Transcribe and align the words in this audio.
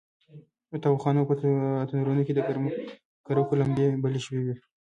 د 0.71 0.73
تاوخانو 0.85 1.27
په 1.29 1.33
تنورونو 1.89 2.21
کې 2.27 2.33
د 2.35 2.39
ګرګو 3.27 3.59
لمبې 3.61 3.87
بلې 4.03 4.19
شوې 4.25 4.41
وې. 4.45 4.55